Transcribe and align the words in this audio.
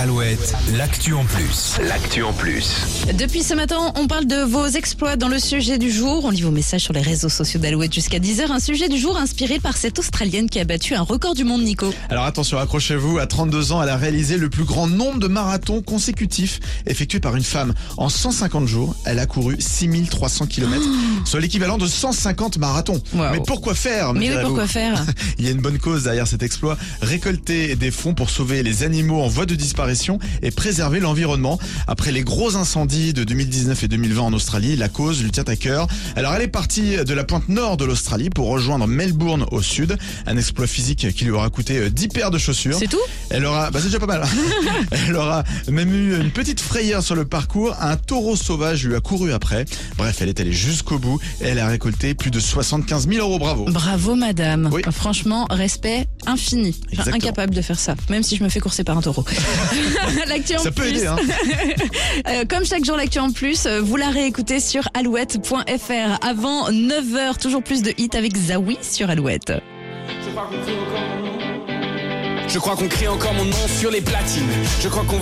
Alouette, 0.00 0.54
l'actu 0.78 1.12
en 1.12 1.26
plus. 1.26 1.76
L'actu 1.86 2.22
en 2.22 2.32
plus. 2.32 3.04
Depuis 3.18 3.42
ce 3.42 3.52
matin, 3.52 3.92
on 3.96 4.06
parle 4.06 4.24
de 4.24 4.36
vos 4.36 4.64
exploits 4.64 5.16
dans 5.16 5.28
le 5.28 5.38
sujet 5.38 5.76
du 5.76 5.90
jour. 5.90 6.24
On 6.24 6.30
lit 6.30 6.40
vos 6.40 6.50
messages 6.50 6.80
sur 6.80 6.94
les 6.94 7.02
réseaux 7.02 7.28
sociaux 7.28 7.60
d'Alouette 7.60 7.92
jusqu'à 7.92 8.18
10h. 8.18 8.50
Un 8.50 8.60
sujet 8.60 8.88
du 8.88 8.96
jour 8.96 9.18
inspiré 9.18 9.58
par 9.58 9.76
cette 9.76 9.98
Australienne 9.98 10.48
qui 10.48 10.58
a 10.58 10.64
battu 10.64 10.94
un 10.94 11.02
record 11.02 11.34
du 11.34 11.44
monde, 11.44 11.60
Nico. 11.64 11.92
Alors 12.08 12.24
attention, 12.24 12.56
accrochez-vous, 12.56 13.18
à 13.18 13.26
32 13.26 13.72
ans, 13.72 13.82
elle 13.82 13.90
a 13.90 13.98
réalisé 13.98 14.38
le 14.38 14.48
plus 14.48 14.64
grand 14.64 14.86
nombre 14.86 15.18
de 15.18 15.28
marathons 15.28 15.82
consécutifs 15.82 16.60
effectués 16.86 17.20
par 17.20 17.36
une 17.36 17.44
femme. 17.44 17.74
En 17.98 18.08
150 18.08 18.66
jours, 18.66 18.96
elle 19.04 19.18
a 19.18 19.26
couru 19.26 19.56
6300 19.58 20.46
km, 20.46 20.82
soit 21.26 21.40
l'équivalent 21.40 21.76
de 21.76 21.86
150 21.86 22.56
marathons. 22.56 23.02
Wow. 23.12 23.32
Mais 23.32 23.40
pourquoi 23.46 23.74
faire 23.74 24.14
Mais 24.14 24.30
oui, 24.30 24.36
pourquoi 24.40 24.66
faire? 24.66 25.04
Il 25.38 25.44
y 25.44 25.48
a 25.48 25.50
une 25.50 25.60
bonne 25.60 25.78
cause 25.78 26.04
derrière 26.04 26.26
cet 26.26 26.42
exploit, 26.42 26.78
récolter 27.02 27.76
des 27.76 27.90
fonds 27.90 28.14
pour 28.14 28.30
sauver 28.30 28.62
les 28.62 28.82
animaux 28.82 29.20
en 29.20 29.28
voie 29.28 29.44
de 29.44 29.54
disparition 29.54 29.89
et 30.42 30.50
préserver 30.50 31.00
l'environnement. 31.00 31.58
Après 31.86 32.12
les 32.12 32.22
gros 32.22 32.56
incendies 32.56 33.12
de 33.12 33.24
2019 33.24 33.82
et 33.82 33.88
2020 33.88 34.22
en 34.22 34.32
Australie, 34.32 34.76
la 34.76 34.88
cause 34.88 35.22
lui 35.22 35.30
tient 35.30 35.44
à 35.46 35.56
cœur. 35.56 35.88
Alors 36.16 36.34
elle 36.34 36.42
est 36.42 36.48
partie 36.48 36.96
de 36.96 37.14
la 37.14 37.24
pointe 37.24 37.48
nord 37.48 37.76
de 37.76 37.84
l'Australie 37.84 38.30
pour 38.30 38.48
rejoindre 38.48 38.86
Melbourne 38.86 39.46
au 39.50 39.62
sud, 39.62 39.96
un 40.26 40.36
exploit 40.36 40.66
physique 40.66 41.12
qui 41.14 41.24
lui 41.24 41.32
aura 41.32 41.50
coûté 41.50 41.78
euh, 41.78 41.90
10 41.90 42.08
paires 42.08 42.30
de 42.30 42.38
chaussures. 42.38 42.76
C'est 42.78 42.88
tout? 42.88 42.98
Elle 43.30 43.44
aura, 43.44 43.70
bah 43.70 43.78
c'est 43.80 43.86
déjà 43.86 43.98
pas 43.98 44.06
mal. 44.06 44.24
Elle 45.08 45.16
aura 45.16 45.44
même 45.68 45.92
eu 45.92 46.20
une 46.20 46.30
petite 46.30 46.60
frayeur 46.60 47.02
sur 47.02 47.14
le 47.14 47.24
parcours. 47.24 47.74
Un 47.80 47.96
taureau 47.96 48.36
sauvage 48.36 48.84
lui 48.84 48.94
a 48.94 49.00
couru 49.00 49.32
après. 49.32 49.64
Bref, 49.96 50.18
elle 50.20 50.28
est 50.28 50.40
allée 50.40 50.52
jusqu'au 50.52 50.98
bout 50.98 51.20
et 51.40 51.48
elle 51.48 51.58
a 51.58 51.66
récolté 51.66 52.14
plus 52.14 52.30
de 52.30 52.40
75 52.40 53.08
000 53.08 53.20
euros. 53.26 53.38
Bravo. 53.38 53.64
Bravo, 53.66 54.14
madame. 54.14 54.68
Oui. 54.72 54.82
Franchement, 54.90 55.46
respect 55.50 56.06
infini. 56.26 56.78
Enfin, 56.98 57.12
incapable 57.12 57.54
de 57.54 57.62
faire 57.62 57.78
ça, 57.78 57.94
même 58.08 58.22
si 58.22 58.36
je 58.36 58.44
me 58.44 58.48
fais 58.48 58.60
courser 58.60 58.84
par 58.84 58.96
un 58.96 59.02
taureau. 59.02 59.24
L'actu 60.28 60.56
en 60.56 60.58
Ça 60.58 60.70
peut 60.70 60.82
plus. 60.82 60.90
aider, 60.98 61.06
hein. 61.06 61.16
Euh, 62.28 62.44
comme 62.48 62.64
chaque 62.64 62.84
jour, 62.84 62.96
l'actu 62.96 63.18
en 63.18 63.30
plus, 63.32 63.66
euh, 63.66 63.80
vous 63.80 63.96
la 63.96 64.08
réécoutez 64.08 64.60
sur 64.60 64.88
alouette.fr. 64.94 66.24
Avant 66.26 66.70
9h, 66.70 67.38
toujours 67.40 67.62
plus 67.62 67.82
de 67.82 67.92
hits 67.96 68.10
avec 68.14 68.36
Zawi 68.36 68.78
sur 68.82 69.08
Alouette. 69.10 69.52
Je 72.48 72.58
crois 72.58 72.74
qu'on 72.76 72.88
crie 72.88 73.06
encore 73.08 73.32
mon 73.34 73.44
nom 73.44 73.68
sur 73.78 73.90
les 73.90 74.00
platines. 74.00 74.48
Je 74.82 74.88
crois 74.88 75.04
qu'on 75.04 75.16
veut 75.16 75.18